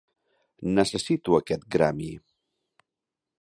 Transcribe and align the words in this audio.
Necessito 0.79 1.37
aquest 1.39 1.67
Grammy. 1.77 2.09